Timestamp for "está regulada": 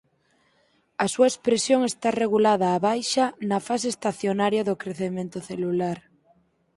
1.91-2.73